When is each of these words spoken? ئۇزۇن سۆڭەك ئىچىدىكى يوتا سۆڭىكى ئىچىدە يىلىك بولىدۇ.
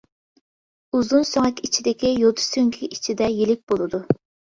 ئۇزۇن 0.99 1.27
سۆڭەك 1.33 1.63
ئىچىدىكى 1.69 2.15
يوتا 2.25 2.47
سۆڭىكى 2.49 2.93
ئىچىدە 2.93 3.33
يىلىك 3.39 3.67
بولىدۇ. 3.73 4.07